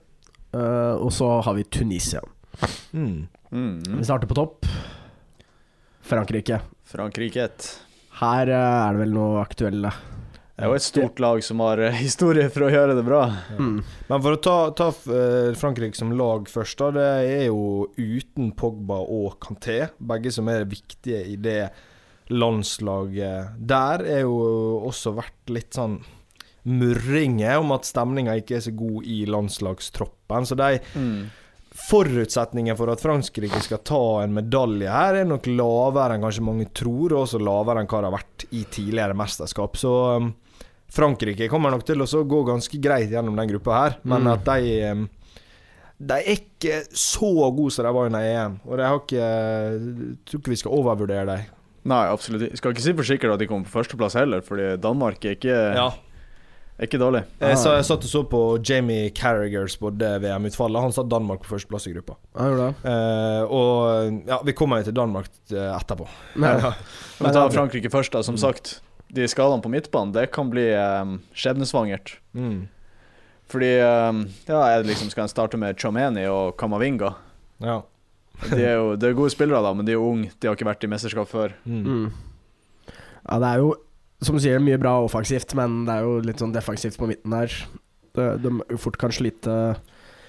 [0.56, 2.22] Uh, og så har vi Tunisia.
[2.92, 3.28] Mm.
[3.52, 3.98] Mm.
[3.98, 4.66] Vi starter på topp.
[6.02, 6.60] Frankrike.
[6.86, 7.50] Frankrike.
[8.20, 9.92] Her uh, er det vel noe aktuelle.
[10.56, 13.26] Det er jo et stort lag som har eh, historie for å gjøre det bra.
[13.60, 13.82] Mm.
[14.08, 14.92] Men for å ta, ta
[15.60, 16.94] Frankrike som lag først, da.
[16.96, 19.82] Det er jo uten Pogba og Kanté.
[20.00, 21.60] Begge som er viktige i det
[22.30, 24.04] landslaget der.
[24.06, 24.36] Er jo
[24.88, 26.00] også vært litt sånn
[26.66, 30.46] murringer om at stemninga ikke er så god i landslagstroppen.
[30.50, 31.28] Så de Mm.
[31.76, 36.66] forutsetningen for at Frankrike skal ta en medalje her, er nok lavere enn kanskje mange
[36.74, 39.76] tror, og også lavere enn hva det har vært i tidligere mesterskap.
[39.78, 40.34] Så um,
[40.90, 44.34] Frankrike kommer nok til å gå ganske greit gjennom den gruppa her, men Mm.
[44.34, 45.10] at de um,
[45.98, 50.18] De er ikke så gode som de var under EM, og jeg har ikke jeg
[50.26, 51.46] tror ikke vi skal overvurdere dem.
[51.86, 52.58] Nei, absolutt ikke.
[52.58, 55.54] Skal ikke si for sikkert at de kommer på førsteplass heller, fordi Danmark er ikke,
[55.78, 55.90] Ja.
[56.80, 57.22] er ikke dårlig.
[57.40, 60.82] Jeg, så, jeg satt og så på Jamie Carragers både VM-utfallet.
[60.82, 62.18] Han satt Danmark på førsteplass i gruppa.
[62.36, 62.90] Ja, gjorde det.
[62.90, 66.08] Eh, og ja, vi kommer jo til Danmark eh, etterpå.
[66.36, 66.74] Men, Ja.
[67.22, 68.22] Men ta Frankrike først, da.
[68.24, 68.40] Som Mm.
[68.48, 68.82] sagt,
[69.14, 72.18] de skadene på midtbanen, det kan bli um, skjebnesvangert.
[72.34, 72.68] Mm.
[73.48, 73.70] Fordi
[74.10, 77.14] um, Ja, jeg liksom skal en starte med Chomeni og Kamavinga?
[77.62, 77.84] Ja.
[78.50, 80.32] De er jo de er gode spillere, da, men de er jo unge.
[80.40, 81.56] De har ikke vært i mesterskap før.
[81.66, 81.82] Mm.
[81.84, 82.08] mm.
[83.26, 83.72] Ja, det er jo,
[84.22, 87.34] som du sier, mye bra offensivt, men det er jo litt sånn defensivt på midten
[87.34, 87.54] der.
[88.16, 89.56] De, de fort kan slite,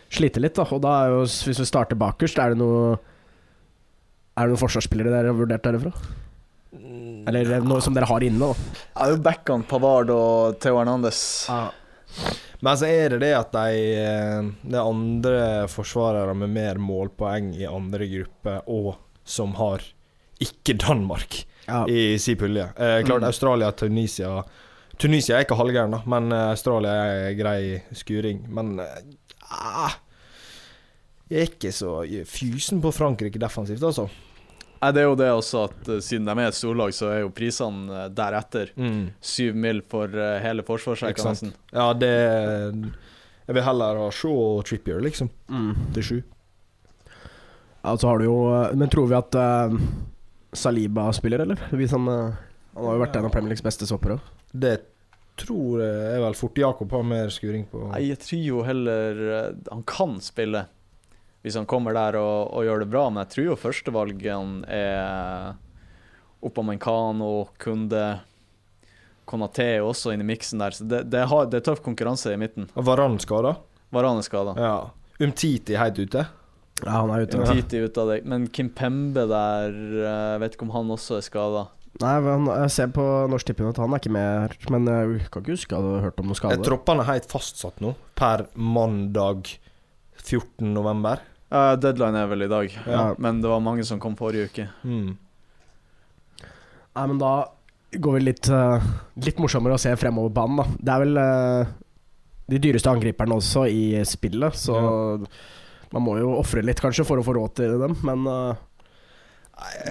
[0.08, 0.64] slite litt, da.
[0.72, 2.96] Og da er jo, hvis vi starter bakerst, er det noe
[4.36, 5.92] Er det noen forsvarsspillere dere har vurdert derifra?
[7.26, 8.80] Eller noe som dere har inne, da?
[8.94, 11.20] Ja, det er jo Beckham, Pavard og Theo Hernandez.
[12.60, 17.50] Men så er det det at de eh, Det er andre forsvarere med mer målpoeng
[17.58, 19.82] i andre grupper, og som har
[20.40, 21.82] ikke Danmark Ja.
[21.90, 22.62] i si pulje.
[22.78, 23.26] Eh, klart Mm.
[23.26, 24.42] Australia Tunisia
[24.98, 28.44] Tunisia er ikke halvgæren, da, men eh, Australia er grei skuring.
[28.48, 29.00] Men eh,
[29.50, 29.92] ah,
[31.28, 34.08] jeg er ikke så fysen på Frankrike defensivt, altså.
[34.82, 37.20] Nei, det er jo det også at uh, siden de er et storlag, så er
[37.22, 38.72] jo prisene uh, deretter.
[39.24, 41.54] Syv mil for uh, hele forsvarsrekka, nesten.
[41.72, 42.12] Ja, det
[43.46, 45.70] Jeg vil heller ha Shaw og Trippier, liksom, Mm.
[45.94, 46.16] til sju.
[47.86, 48.36] Ja, så har du jo
[48.74, 49.36] Men tror vi at
[50.56, 51.60] Saliba spiller, eller?
[51.70, 54.18] Hvis han, han har jo vært en av Premier Leagues beste soppere.
[54.52, 54.78] Det
[55.36, 57.82] tror jeg er vel fort Jakob har mer skuring på.
[57.92, 60.64] Nei, jeg tror jo heller uh, Han kan spille
[61.46, 65.52] hvis han kommer der og, og gjør det bra, men jeg tror jo førstevalgene er
[66.42, 68.02] Opamecano, Kunde
[69.26, 72.34] Konaté er også inn i miksen der, så det, det, har, det er tøff konkurranse
[72.34, 72.68] i midten.
[72.74, 73.56] Varan skada?
[73.94, 74.52] Varane er skada.
[74.58, 74.74] Ja.
[75.22, 76.26] Umtiti helt ute?
[76.84, 77.40] Ja, han er ute.
[77.48, 78.20] Titi ut av det.
[78.28, 81.64] Men Kim Pembe der, eh, vet ikke om han også er skada.
[82.02, 84.56] Nei, men jeg ser på Norsk Tipping at han er ikke med her.
[84.74, 86.66] Men jeg kan ikke huske jeg hadde hørt om noen Er skade.
[86.66, 87.94] troppene helt fastsatt nå?
[88.18, 89.54] Per mandag
[90.20, 90.74] 14.
[91.52, 93.14] Ja, deadline er vel i dag, Ja.
[93.22, 94.68] men det var mange som kom forrige uke.
[94.84, 95.12] Mm.
[96.96, 97.34] Nei, men da
[97.92, 98.82] går vi litt, uh,
[99.22, 100.64] litt morsommere å se fremover banen, da.
[100.80, 101.74] Det er vel uh,
[102.50, 104.76] de dyreste angriperne også i spillet, så
[105.92, 108.64] man må jo ofre litt kanskje for å få råd til dem, men eh,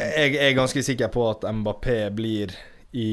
[0.06, 2.52] Jeg er ganske sikker på at Mbappé blir
[2.96, 3.08] i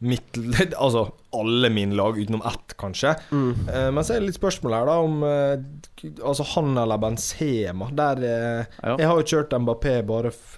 [0.00, 0.36] mitt
[0.80, 3.14] Altså alle mine lag, utenom ett, kanskje.
[3.30, 3.68] mm.
[3.68, 7.90] Eh, men så er det litt spørsmål her, da, om eh, Altså han eller Benzema.
[7.92, 8.96] Der eh, Ja.
[8.96, 10.56] Jeg har jo kjørt Mbappé bare f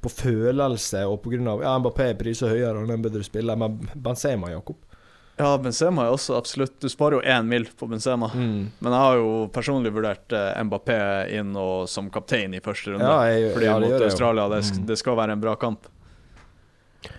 [0.00, 3.24] på følelse og på grunn av Ja, Mbappé er priser høyere, han er en bedre
[3.26, 4.78] spiller, men Benzema, Jakob
[5.36, 8.28] Ja, Benzema er også absolutt Du sparer jo én mil på Benzema.
[8.32, 8.60] mm.
[8.78, 10.98] Men jeg har jo personlig vurdert eh, Mbappé
[11.40, 13.04] inn og som kaptein i første runde.
[13.10, 13.96] Ja, jeg, Fordi ja, mot.
[14.08, 14.86] Australia, det, Mm.
[14.92, 15.90] det skal være en bra kamp.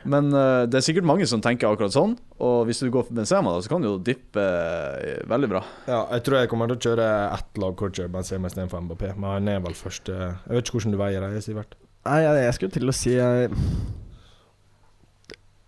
[0.05, 3.17] Men uh, det er sikkert mange som tenker akkurat sånn, og hvis du går for
[3.17, 5.61] Benzema, da, så kan du jo dippe uh, veldig bra.
[5.87, 8.81] Ja, jeg tror jeg kommer til å kjøre ett lag hvor jeg kjører Benzema istedenfor
[8.87, 11.75] MBP, Men han er vel første Jeg vet ikke hvordan du veier det, Sivert.
[12.05, 13.49] Nei, jeg, jeg skulle til å si jeg,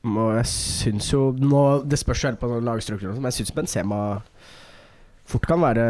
[0.07, 3.99] må, jeg syns jo nå, Det spørs jo helt på lagstrukturen, men jeg syns Benzema
[5.27, 5.89] fort kan være,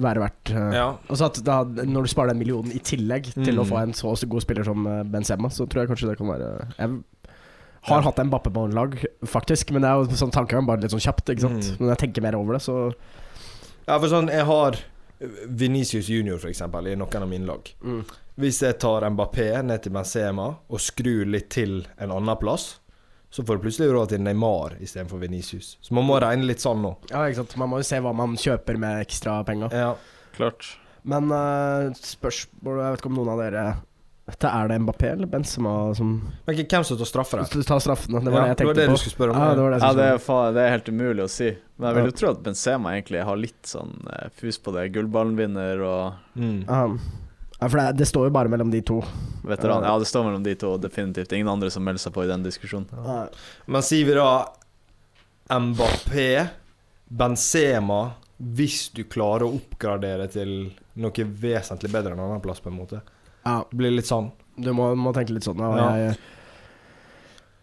[0.00, 0.86] være verdt Ja.
[1.12, 3.60] Altså at da, Når du sparer den millionen i tillegg til Mm.
[3.60, 6.48] å få en så god spiller som Benzema, så tror jeg kanskje det kan være
[6.78, 7.02] Jeg
[7.82, 8.02] har Ja.
[8.10, 11.00] hatt en Bappe på lag, faktisk, men det er jo sånn tankegang bare litt sånn
[11.00, 11.30] kjapt.
[11.32, 11.62] Ikke sant?
[11.64, 11.78] Mm.
[11.78, 12.94] Men når jeg tenker mer over det, så
[13.88, 14.76] ja, for sånn Jeg har
[15.46, 17.70] Venicius Junior, for eksempel, i noen av mine lag.
[17.82, 18.04] mm.
[18.40, 22.78] Hvis jeg tar Mbappé ned til Benzema og skrur litt til en annen plass,
[23.30, 25.76] så får du plutselig råd til Neymar istedenfor Venicius.
[25.82, 26.94] Så man må regne litt sånn nå.
[27.10, 27.56] Ja, ikke sant.
[27.60, 29.70] Man må jo se hva man kjøper med ekstra penger.
[29.76, 29.92] Ja.
[30.34, 30.76] Klart.
[31.04, 33.62] Men uh, spørsmål Jeg vet ikke om noen av dere
[34.30, 36.10] Dette Er det Mbappé eller Benzema som
[36.46, 37.62] Men ikke hvem som tar straffer her?
[37.66, 38.92] Ta straffen, Det var Ja, det jeg tenkte det på.
[38.92, 39.40] du skulle spørre om.
[39.42, 41.48] Ja, det var det Ja, det er, det er helt umulig å si.
[41.78, 42.10] Men jeg vil Ja.
[42.10, 44.92] jo tro at Benzema egentlig har litt sånn eh, fus på det.
[44.94, 46.68] Gullballenvinner og Mm.
[46.68, 47.00] um,
[47.60, 49.02] Ja, for det, det står jo bare mellom de to.
[49.44, 49.82] veteran.
[49.82, 49.92] Ja.
[49.92, 51.32] Ja, det står mellom de to, definitivt.
[51.32, 52.86] Ingen andre som melder seg på i den diskusjonen.
[53.04, 53.26] Ja.
[53.66, 54.46] Men sier vi da
[55.50, 56.48] Mbappé,
[57.10, 63.02] Benzema Hvis du klarer å oppgradere til noe vesentlig bedre enn annenplass, på en måte.
[63.44, 64.30] Ja, Det blir litt sånn.
[64.60, 65.58] du må, må tenke litt sånn.
[65.58, 65.96] Ja, Ja.
[65.96, 66.16] Jeg,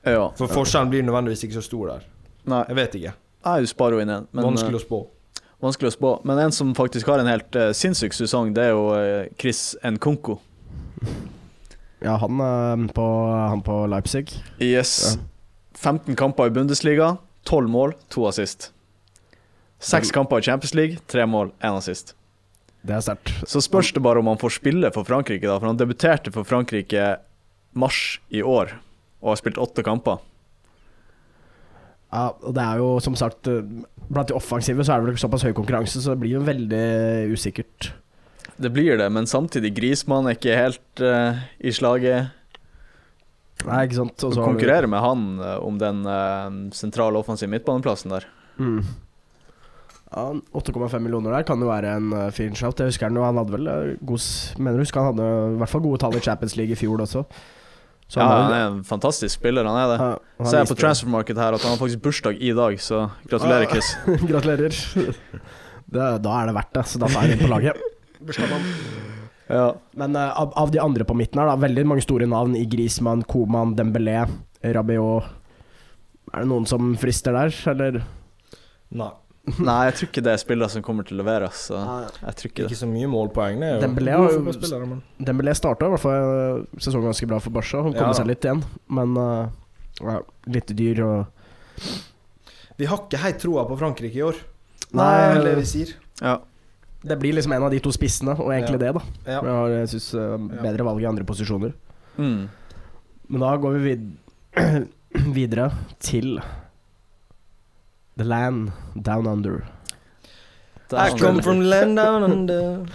[0.08, 0.32] Ja.
[0.38, 2.04] For forskjellen blir nødvendigvis ikke så stor der.
[2.46, 3.14] Nei, Jeg vet ikke.
[3.46, 4.28] nei, du sparer jo inn en.
[4.32, 5.08] Men, Vanskelig eh, å spå.
[5.62, 6.12] vanskelig å spå.
[6.26, 9.76] Men en som faktisk har en helt uh, sinnssyk sesong, det er jo uh, Chris
[9.84, 10.38] Nkunku.
[12.02, 13.08] ja han, uh, på,
[13.50, 14.32] han på Leipzig.
[14.60, 15.18] Yes.
[15.76, 18.72] 15 kamper i Bundesliga, 12 mål, 2 assist.
[19.80, 22.16] 6 kamper i Champions League, 3 mål, 1 assist.
[22.86, 23.32] Det er sterkt.
[23.50, 25.58] Så spørs det bare om han får spille for Frankrike, da.
[25.60, 27.18] For han debuterte for Frankrike
[27.78, 28.76] mars i år,
[29.22, 30.22] og har spilt åtte kamper.
[32.08, 33.50] Ja, og det er jo som sagt
[34.08, 36.86] Blant de offensive så er det vel såpass høy konkurranse, så det blir jo veldig
[37.34, 37.90] usikkert.
[38.58, 42.32] Det blir det, men samtidig Grismann er ikke helt uh, i slaget.
[43.68, 44.24] Nei, ikke sant.
[44.24, 48.26] Og Å så har du- med han eh, om den uh, sentrale offensive midtbaneplassen der.
[48.62, 48.86] Mm.
[50.08, 50.24] Ja,
[50.56, 52.80] 8,5 millioner der kan jo være en uh, fin shout.
[52.80, 54.24] Jeg husker han han hadde vel uh, god
[54.58, 57.04] Mener du husker han hadde i hvert fall gode tall i Champions League i fjor
[57.04, 57.26] også.
[58.08, 59.98] Så Ja, han han er en fantastisk spiller, han er det.
[60.00, 63.02] ja, Ser jeg på transfermarkedet transfermarket her at han har faktisk bursdag i dag, så
[63.28, 63.74] gratulerer, Ah.
[63.74, 63.90] Chris.
[64.32, 64.78] Gratulerer.
[65.88, 67.84] Det, da er det verdt det, så da tar jeg inn på laget.
[68.24, 68.64] Bursdagsmann.
[69.52, 69.68] Ja.
[70.00, 72.64] Men uh, av, av de andre på midten her, da, veldig mange store navn i
[72.72, 74.22] Grismann, Koman, Dembélé,
[74.64, 75.28] Rabiot.
[76.32, 78.00] Er det noen som frister der, eller?
[78.96, 79.12] Nei.
[79.64, 81.48] Nei, jeg tror ikke det er spillere som kommer til å levere.
[81.56, 82.68] Så jeg tror ikke det.
[82.68, 83.62] Ikke så mye målpoeng.
[83.64, 84.18] Det Dembélé
[84.84, 87.80] men Dembélé starta i hvert fall uh, sesongen ganske bra for Barca.
[87.86, 88.18] Han kom Ja.
[88.18, 90.20] seg litt igjen, men uh,
[90.52, 91.88] litt dyr og
[92.78, 94.38] Vi har ikke helt troa på Frankrike i år.
[94.98, 95.96] Nei, det er det vi sier.
[96.22, 96.36] Ja.
[97.08, 99.02] Det blir liksom en av de to spissene, og egentlig det, da.
[99.26, 99.40] Ja.
[99.40, 101.74] Jeg har, jeg synes, uh, bedre valg i andre posisjoner.
[102.20, 102.48] Mm.
[103.32, 104.08] Men da går vi vid
[105.40, 105.72] videre
[106.04, 106.40] til
[108.18, 109.64] The Land Down Under.
[110.92, 112.86] I come from land down under.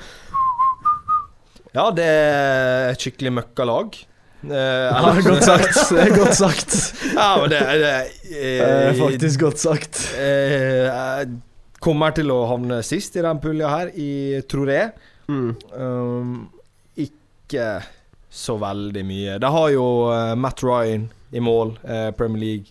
[1.74, 3.98] Ja, det er et skikkelig møkkalag.
[4.42, 5.76] Eh, Ja, godt sagt.
[5.92, 6.76] Det er godt sagt.
[7.14, 7.92] ja, men det, det
[8.32, 10.00] Det er faktisk godt sagt.
[10.18, 11.28] eh, jeg
[11.82, 14.92] Kommer til å havne sist i den pulja her, i tror jeg.
[15.28, 15.48] Mm.
[15.74, 16.34] Um,
[16.96, 17.64] ikke
[18.30, 19.38] så veldig mye.
[19.42, 22.62] De har jo eh, Matt Ryan i mål, eh, Premier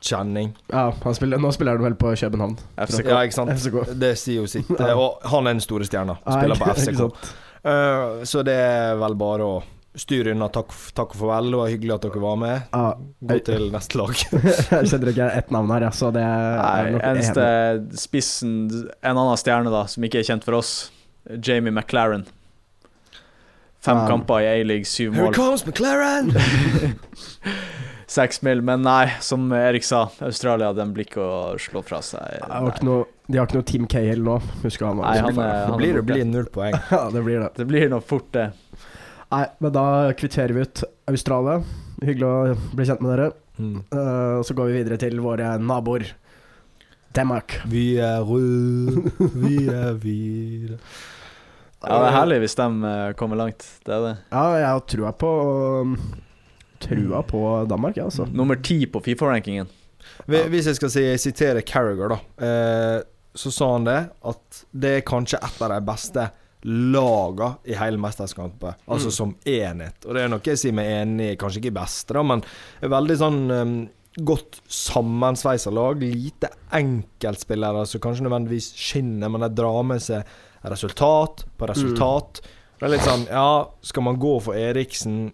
[0.00, 0.56] League-kjenning.
[0.66, 2.56] Ja, han spiller, nå spiller han vel på København.
[2.76, 3.06] FCK.
[3.06, 3.50] Ja, ikke sant?
[3.50, 3.94] FCK.
[3.94, 4.70] Det sier jo sitt.
[4.96, 6.16] Og han er den store stjerna.
[6.24, 6.96] Spiller på FCK.
[7.02, 7.34] sant.
[7.62, 9.60] Eh, så det er vel bare å
[9.98, 10.48] styr unna.
[10.48, 11.50] Takk, takk og farvel.
[11.52, 12.66] Det var hyggelig at dere var med.
[12.72, 12.84] Ja,
[13.20, 14.16] Gå til neste lag.
[14.70, 17.46] jeg kjenner ikke ett navn her, ja, så det er Nei, eneste
[18.00, 20.74] spissen En annen stjerne, da, som ikke er kjent for oss.
[21.36, 22.24] Jamie McLaren.
[23.80, 24.06] Fem um.
[24.08, 25.30] kamper i A-league, syv mål.
[25.30, 26.32] Here comes McLaren!
[28.10, 28.58] Seks mil.
[28.66, 32.40] Men nei, som Erik sa, Australia den blir ikke å slå fra seg.
[32.42, 34.98] Det ikke noe, de har ikke noe Team Cahill nå, husker han?
[34.98, 36.74] Nei, han er- han blir det blir null poeng.
[36.90, 37.52] Ja, det blir det.
[37.60, 38.48] Det blir nok fort det.
[39.30, 39.84] Nei, men da
[40.18, 41.60] kvitterer vi ut Australia.
[42.02, 43.28] Hyggelig å bli kjent med dere.
[43.60, 43.76] Mm.
[43.94, 46.08] Uh, så går vi videre til våre naboer.
[47.14, 47.60] Danmark.
[47.70, 49.10] Vi er røde,
[49.42, 50.76] vi er hvite
[51.82, 53.64] Ja, det er herlig hvis de eh, kommer langt.
[53.86, 54.12] Det er det.
[54.30, 55.30] Ja, jeg har trua på
[56.80, 58.26] Trua på Danmark, jeg, altså.
[58.32, 59.68] Nummer ti på Fifa-rankingen.
[60.26, 63.02] Hvis jeg skal si, sitere Carragher, da, eh,
[63.36, 66.24] så sa han det at det er kanskje et av de beste
[66.66, 68.74] laga i hele mesterskapet.
[68.88, 69.16] Altså Mm.
[69.16, 70.04] som enhet.
[70.06, 72.42] Og det er noe jeg sier meg enig i, kanskje ikke beste, da, men
[72.82, 76.00] veldig sånn eh, godt sammensveisa lag.
[76.02, 80.24] Lite enkeltspillere som kanskje nødvendigvis skinner, men de drar med seg
[80.64, 82.40] resultat på resultat.
[82.80, 85.32] Det er litt sånn Ja, skal man gå for Eriksen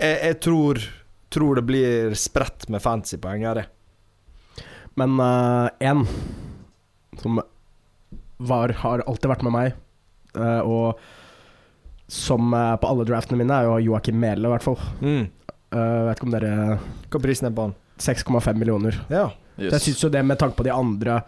[0.00, 0.80] Jeg, jeg tror,
[1.28, 4.66] tror det blir spredt med fancy-poeng her, jeg.
[4.98, 6.02] Men én
[7.20, 7.38] som
[8.40, 9.74] var, har alltid vært med meg,
[10.38, 14.80] uh, og som uh, på alle draftene mine, er jo Joakim Mæhle, i hvert fall.
[15.04, 15.28] Mm.
[15.70, 17.76] Eh, vet ikke om dere Hva er prisen er på han?
[18.02, 18.96] 6,5 millioner.
[19.06, 19.28] Ja.
[19.54, 19.76] Yes.
[19.76, 21.20] Jeg syns jo det, med tanke på de andre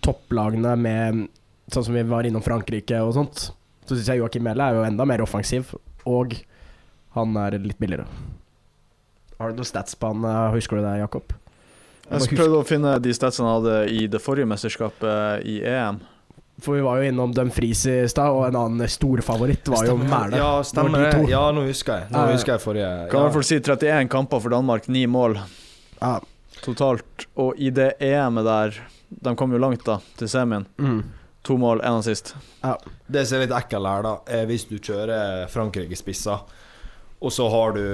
[0.00, 1.26] topplagene med
[1.70, 3.42] Sånn som vi var innom Frankrike og sånt,
[3.86, 5.68] så syns jeg Joakim Mæhle er jo enda mer offensiv,
[6.08, 6.32] og
[7.16, 8.06] han er litt billigere.
[9.40, 10.24] Har du noen stats på han?
[10.24, 11.32] eh, Husker du det, Jakob?
[12.10, 16.00] Jeg prøvde å finne de statsene han hadde i det forrige mesterskapet i EM.
[16.60, 20.36] For vi var jo innom Dumfries i stad, og en annen storfavoritt var jo Mæle.
[20.36, 21.22] Ja, stemmer det.
[21.30, 22.10] Ja, nå husker jeg.
[22.10, 22.34] Nå Ja, ja.
[22.36, 25.38] husker jeg forrige Kan i hvert fall si 31 kamper for Danmark, 9 mål
[26.02, 26.18] Ja.
[26.60, 27.26] totalt.
[27.38, 28.76] Og i det EM-et der,
[29.22, 30.66] de kom jo langt da, til semien.
[30.78, 31.04] Mm.
[31.44, 32.34] To mål, én assist.
[33.08, 36.42] Det som er litt ekkelt her, da, er hvis du kjører Frankrike-spisser,
[37.20, 37.84] og så har du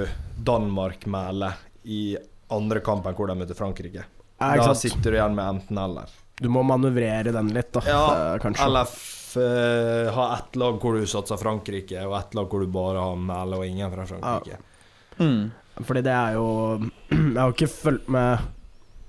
[0.47, 1.51] Danmark-mæle
[1.83, 2.17] i
[2.53, 4.05] andre kampen hvor de møter Frankrike.
[4.37, 6.11] Ja, da sitter du igjen med enten-eller.
[6.37, 7.81] Du må manøvrere den litt, da.
[7.87, 8.01] Ja,
[8.41, 8.67] kanskje.
[8.67, 8.91] Eller
[9.41, 13.17] eh, ha ett lag hvor du satser Frankrike, og ett lag hvor du bare har
[13.17, 14.59] Mæle og ingen fra Frankrike.
[15.17, 15.49] Mm.
[15.87, 16.45] Fordi det er jo
[17.09, 18.53] Jeg har ikke fulgt med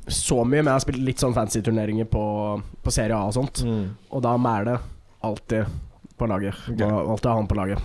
[0.08, 2.22] så mye, men jeg har spilt litt sånn fancy turneringer på,
[2.80, 3.60] på Serie A og sånt.
[3.68, 3.90] Mm.
[4.08, 4.76] Og da er Mæle
[5.28, 5.68] alltid
[6.16, 6.56] på laget.
[6.72, 6.88] Okay.
[6.88, 7.82] Alltid ha han på laget.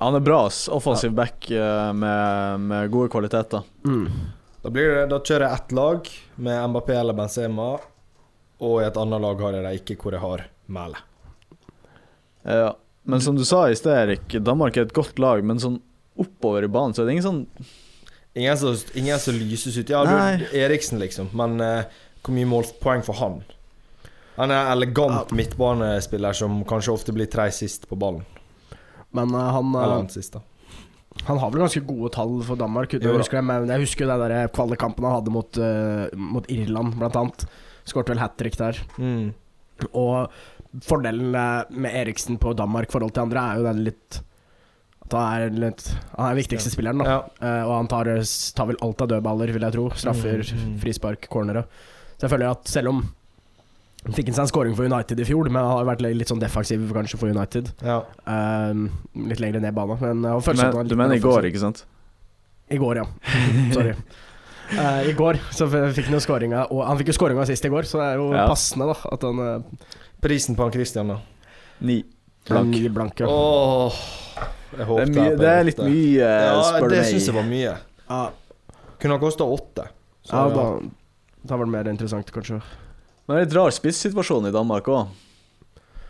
[0.00, 0.64] Han er bra, ass.
[0.72, 3.66] Offensiv back eh, med, med gode kvaliteter.
[3.84, 4.06] Mm.
[4.62, 6.08] Da, blir det, da kjører jeg ett lag
[6.40, 7.66] med Mbappé eller Benzema,
[8.60, 11.04] og i et annet lag har jeg det ikke hvor jeg har Mæle.
[12.48, 12.72] Ja.
[13.02, 15.78] Men som du sa i sted, Erik, Danmark er et godt lag, men sånn
[16.20, 17.44] oppover i banen så er det ingen sånn
[18.38, 19.88] Ingen som, ingen som lyses ut.
[19.90, 21.32] Ja, du du, Eriksen, liksom.
[21.34, 21.88] Men uh,
[22.22, 23.40] hvor mye målpoeng får han?
[24.36, 28.22] Han er en elegant midtbanespiller som kanskje ofte blir tre sist på ballen.
[29.16, 30.40] Men uh, han, uh,
[31.26, 32.94] han har vel ganske gode tall for Danmark.
[32.94, 33.26] Jo å da.
[33.26, 37.44] det, Men jeg husker den der kvalikkampen han hadde mot, eh, mot Irland, blant annet.
[37.88, 38.78] Skårte vel hat trick der.
[38.96, 39.32] Mm.
[39.90, 40.30] Og
[40.86, 44.20] fordelen med Eriksen på Danmark forhold til andre er jo den litt
[45.10, 47.06] han er litt Han er den viktigste spilleren, da.
[47.10, 47.20] Ja.
[47.42, 48.10] Uh, og han tar,
[48.54, 49.88] tar vel alt av dødballer, vil jeg tro.
[49.98, 51.64] Straffer, Mm, frispark, cornere.
[52.14, 53.00] Så jeg føler at selv om
[54.08, 56.86] fikk han seg en scoring for United i fjor, men har vært litt sånn defensiv
[56.96, 57.72] kanskje for United.
[57.84, 58.00] ja.
[58.24, 58.86] Um,
[59.28, 59.98] litt lenger ned banen.
[60.00, 61.84] Men er Men, Du mener i går, ikke sant?
[62.70, 63.06] I går, ja.
[63.76, 63.94] Sorry.
[64.70, 67.70] Uh, I går så fikk han jo scoringa, og han fikk jo scoringa sist i
[67.72, 68.46] går, så det er jo Ja.
[68.48, 69.90] passende da at han uh,
[70.22, 71.18] Prisen på han Christian, da?
[71.80, 72.04] Ni.
[72.46, 72.68] blank.
[72.70, 73.26] Ni blank ja.
[73.26, 73.96] oh,
[74.76, 77.10] jeg Det er, mye, det er litt mye, uh, spør du det meg.
[77.10, 77.74] syns jeg var mye.
[78.06, 78.28] Uh,
[79.00, 79.88] Kunne ha kosta åtte.
[80.22, 80.64] Så, ja, da,
[81.42, 82.60] da var det mer interessant, kanskje.
[83.30, 85.10] Men det er litt rar spissituasjon i Danmark òg.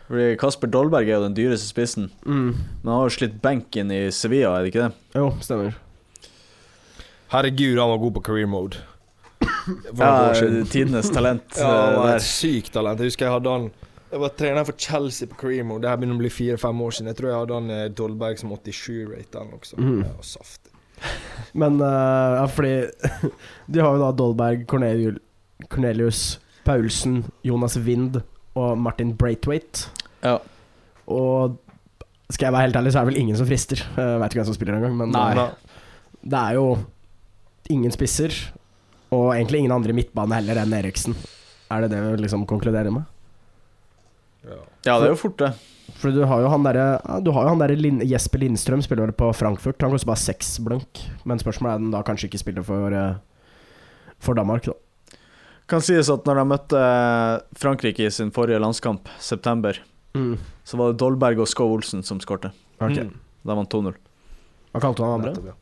[0.07, 2.07] Fordi Kasper Dolberg er jo den dyreste spissen.
[2.25, 2.55] Mm.
[2.55, 5.19] Men han har jo slitt benken i Sevilla, er det ikke det?
[5.19, 5.77] Jo, stemmer.
[7.29, 8.81] Herregud, han var god på career mode.
[10.01, 10.33] Ja.
[10.33, 13.05] Tidenes talent Ja, han eh, var et sykt talent.
[13.05, 13.71] Jeg husker jeg hadde han
[14.09, 15.85] Jeg var trener for Chelsea på career mode.
[15.85, 17.13] Det her begynner å bli fire-fem år siden.
[17.13, 19.89] Jeg tror jeg hadde han eh, Dolberg som 87-rate eller noe sånt.
[20.01, 20.73] Det var saftig.
[21.53, 22.75] Men uh, ja, fordi
[23.77, 25.21] De har jo da Dolberg, Cornelius,
[25.69, 26.25] Cornelius
[26.67, 28.21] Paulsen, Jonas Wind
[28.55, 29.89] og Martin Braithwaite.
[30.23, 30.37] Ja.
[31.11, 31.57] Og
[32.31, 33.81] skal jeg være helt ærlig, så er det vel ingen som frister.
[33.97, 35.29] Jeg vet ikke hvem som spiller engang, men Nei.
[35.35, 35.77] eh,
[36.21, 36.65] det er jo
[37.71, 38.35] ingen spisser.
[39.11, 41.17] Og egentlig ingen andre i midtbane heller enn Eriksen.
[41.71, 43.03] Er det det vi liksom konkluderer med?
[44.47, 44.61] Ja.
[44.87, 45.51] ja, det er jo fort, det.
[46.01, 48.81] For du har jo han derre ja, Du har jo han derre Lin Jesper Lindstrøm
[48.81, 49.81] spiller vel på Frankfurt.
[49.83, 51.03] Han koster bare seks blank.
[51.27, 53.19] Men spørsmålet er om han da kanskje ikke spiller for, eh,
[54.23, 54.77] for Danmark, da.
[55.71, 56.79] Kan sies at når de møtte
[57.61, 59.79] Frankrike i sin forrige landskamp, september,
[60.13, 60.33] Mm.
[60.67, 62.49] så var det Dolberg og Skov Olsen som skårte.
[62.81, 63.05] Okay.
[63.07, 63.13] Mm.
[63.47, 63.93] Da vant 2-0.
[64.73, 65.53] Hva kalte du han andre?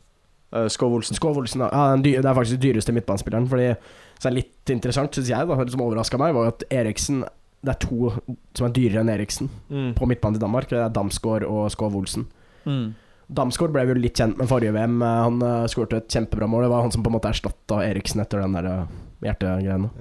[0.52, 1.14] Uh, Skov Olsen.
[1.16, 1.62] Skov Olsen.
[1.62, 3.46] Ja, det er faktisk den dyreste midtbanespilleren.
[3.48, 3.76] Fordi
[4.20, 7.22] Så er det litt interessant, syns jeg, da, eller som overraska meg, var at Eriksen
[7.64, 8.10] Det er to
[8.56, 9.94] som er dyrere enn Eriksen Mm.
[9.94, 10.68] på midtbanen til Danmark.
[10.70, 12.26] Det er Damsgaard og Skov Olsen.
[12.66, 12.96] Mm.
[13.32, 15.02] Damsgaard ble vi jo litt kjent med forrige VM.
[15.02, 16.64] Han uh, skårte et kjempebra mål.
[16.64, 18.86] Det var han som på en måte erstatta Eriksen etter den der eh,
[19.26, 19.92] hjertegreiene.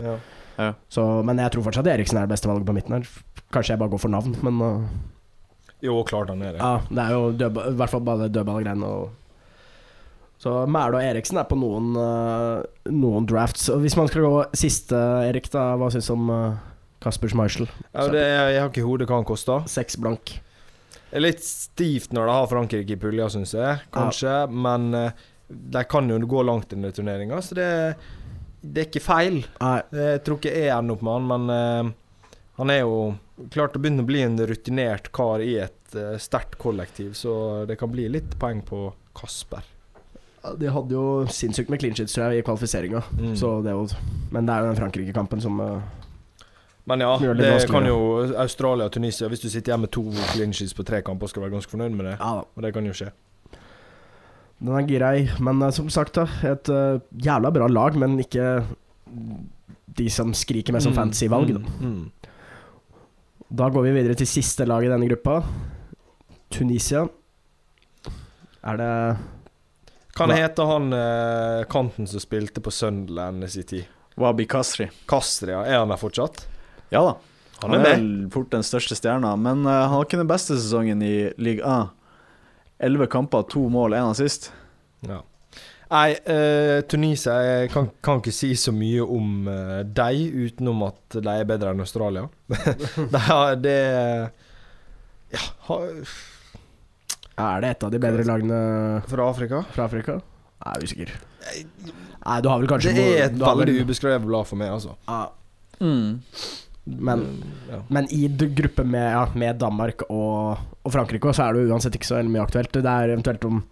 [0.59, 0.72] Ja.
[0.90, 3.07] Så, men jeg tror fortsatt Eriksen er det beste valget på midten her.
[3.54, 4.88] Kanskje jeg bare går for navn, men uh,
[5.85, 6.62] Jo, klart han er det.
[6.62, 8.90] ja, det er jo dødball, i hvert fall bare dødballgreiene.
[10.38, 13.68] Så Mæle og Eriksen er på noen, uh, noen drafts.
[13.74, 16.59] Og Hvis man skal gå siste, Erik, da, hva syns du om uh,
[17.02, 17.70] Kasper Schmeichel?
[17.94, 19.66] Ja, det, jeg har ikke i hodet hva han koster.
[19.70, 20.37] Seks blank.
[21.09, 23.83] Det er litt stivt når de har Frankrike i pulja, syns jeg.
[23.94, 24.35] Kanskje.
[24.52, 27.68] Men eh, de kan jo gå langt i denne turneringa, så det,
[28.61, 29.40] det er ikke feil.
[29.62, 32.94] Nei, Jeg tror ikke jeg ender opp med han, men uh, han er jo
[33.55, 37.79] klart å begynne å bli en rutinert kar i et uh, sterkt kollektiv, så det
[37.79, 39.62] kan bli litt poeng på Kasper.
[40.59, 43.03] de hadde jo sinnssykt med clean sheets tror jeg, i kvalifiseringa.
[43.18, 43.37] Mm.
[43.38, 43.87] Så det jo,
[44.35, 45.79] men det er jo den Frankrike-kampen som uh,
[46.88, 50.07] Men ja, det det kan jo Australia og Tunisia Hvis du sitter hjemme med to
[50.33, 52.18] clean sheets på tre kamper, skal være ganske fornøyd med det.
[52.18, 52.42] Ja.
[52.42, 53.12] Og det kan jo skje.
[54.59, 56.25] Den er grei, men uh, som sagt, da.
[56.51, 58.64] Et uh, jævla bra lag, men ikke
[59.99, 61.53] de som skriker mest om Mm, fantasy-valg.
[61.55, 61.61] da.
[61.61, 62.11] mm, mm.
[63.51, 65.38] Da går vi videre til siste lag i denne gruppa.
[66.53, 67.07] Tunisia.
[68.64, 68.92] Er det
[70.18, 73.85] Kan hete han uh, kanten som spilte på Sunderland i sin tid?
[74.18, 74.88] Wabi Kasri.
[75.49, 75.62] ja.
[75.64, 76.47] er han der fortsatt?
[76.90, 77.14] Ja da.
[77.62, 77.87] Han er med.
[77.99, 81.62] vel fort den største stjerna, men uh, han har ikke den beste sesongen i Ligue
[81.64, 81.88] A.
[82.81, 84.51] Elleve kamper, to mål, én assist.
[85.07, 85.21] Ja.
[85.88, 91.17] Nei, eh, Tunisia Jeg kan, kan ikke si så mye om uh, dem, utenom at
[91.17, 92.27] de er bedre enn Australia.
[93.14, 93.79] det, er- det
[95.33, 95.79] Ja, ha,
[97.38, 98.61] Er det et av de bedre lagene
[99.09, 99.62] fra Afrika?
[99.73, 100.19] fra Afrika?
[100.59, 101.11] Jeg er usikker.
[101.49, 104.97] Nei, du har vel kanskje Det er et veldig ubeskrevet blad for meg, altså.
[105.09, 105.27] Ja,
[105.79, 106.19] Mm.
[106.88, 107.24] Men,
[107.70, 107.81] ja.
[107.88, 112.09] men i gruppe med, ja, med Danmark og, og Frankrike, så er det uansett ikke
[112.09, 112.72] så mye aktuelt.
[112.72, 113.62] Det er eventuelt om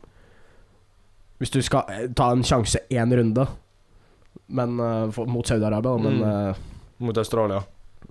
[1.39, 3.47] Hvis du skal eh, ta en sjanse én runde
[4.49, 6.49] men, eh, for, mot Saudi-Arabia, men Mm.
[6.51, 6.55] eh,
[6.99, 7.63] Mot Australia.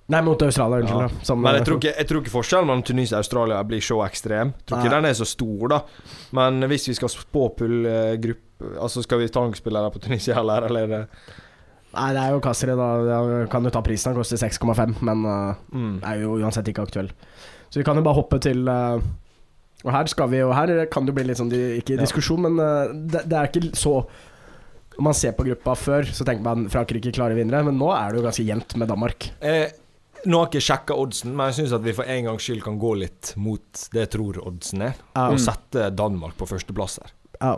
[0.08, 1.02] Nei, mot Australia, unnskyld.
[1.02, 1.24] Ja.
[1.26, 3.98] som, Men jeg tror ikke, jeg tror ikke forskjellen mellom Tunisia og Australia blir så
[4.06, 4.52] ekstrem.
[4.54, 5.00] Jeg tror ikke Nei.
[5.02, 5.80] den er så stor, da.
[6.38, 8.42] Men hvis vi skal spåpulle gruppe
[8.80, 9.42] Altså, skal vi ta
[9.92, 10.62] på Tunisia, eller?
[10.70, 11.08] eller er
[11.96, 12.88] Nei, det er jo Kasri, da.
[13.10, 14.12] Jeg kan jo ta prisen.
[14.12, 15.94] Han koster 6,5, men uh, mm.
[16.04, 17.12] er jo uansett ikke aktuell.
[17.70, 19.00] Så vi kan jo bare hoppe til uh,
[19.86, 22.04] Og her skal vi jo Her kan det jo bli litt sånn Ikke Ikke Ja.
[22.04, 23.96] diskusjon, men uh, det, det er ikke så
[24.96, 28.14] Når man ser på gruppa før, så tenker man Frankrike klarer vinnere, men nå er
[28.14, 29.28] det jo ganske jevnt med Danmark.
[29.44, 29.74] Eh,
[30.26, 32.64] nå har jeg ikke sjekka oddsen, men jeg syns at vi for en gangs skyld
[32.64, 35.26] kan gå litt mot det jeg tror oddsen er, um.
[35.26, 35.42] og Mm.
[35.50, 37.12] sette Danmark på førsteplass her.
[37.42, 37.52] ja,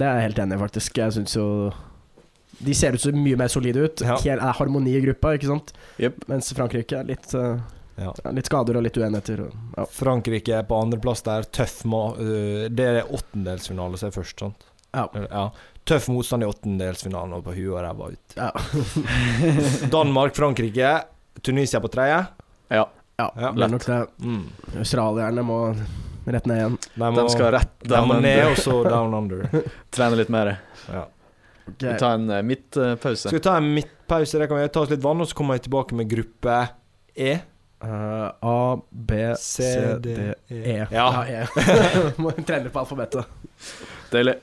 [0.00, 0.98] det er jeg helt enig i, faktisk.
[0.98, 1.46] Jeg syns jo
[2.60, 4.02] De ser ut så mye mer solide ut.
[4.04, 4.16] Ja.
[4.20, 5.70] Helt, er harmoni i gruppa, ikke sant?
[5.98, 6.26] Yep.
[6.28, 7.56] Mens Frankrike er litt, uh,
[8.00, 8.12] Ja.
[8.36, 9.40] litt skader og litt uenigheter.
[9.46, 9.86] Og, ja.
[9.92, 11.44] Frankrike er på andreplass der.
[11.48, 14.66] Tøff ma uh, Det er åttendelsfinale som er først, sant?
[14.92, 15.06] Ja.
[15.14, 15.46] ja.
[15.88, 18.36] Tøff motstand i åttendelsfinalen og på huet og ræva ut.
[18.36, 18.50] Ja.
[19.94, 20.92] Danmark, Frankrike,
[21.42, 22.24] Tunisia på tredje.
[22.68, 22.84] Ja.
[23.16, 24.00] ja, Ja, det er nok det.
[24.18, 24.42] Mm.
[24.78, 25.60] Australierne må
[26.30, 26.76] rett ned igjen.
[26.94, 28.50] De, må, De skal rett de må ned, under.
[28.50, 29.46] og så down under.
[29.94, 30.52] Trene litt mer.
[30.90, 31.06] Ja.
[31.70, 31.86] Ok.
[31.86, 33.28] Vi tar en uh, midtpause.
[33.28, 34.42] Skal vi ta en midtpause?
[34.42, 36.60] Det kan vi ta oss litt vann, og så kommer jeg tilbake med gruppe
[37.14, 37.38] E.
[37.80, 39.64] Uh, A, B, C,
[40.04, 40.86] D, E.
[40.92, 41.08] Ja.
[41.24, 41.46] E.
[42.20, 43.24] Må trene på alfabetet.
[44.12, 44.36] Deilig.